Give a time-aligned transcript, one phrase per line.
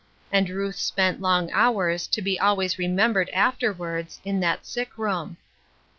[0.31, 5.37] And Ruth spent long hours, to be always remembered afterwards, in that sick room.